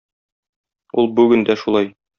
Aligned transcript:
Ул 1.03 1.11
бүген 1.21 1.49
дә 1.51 1.61
шулай. 1.67 1.95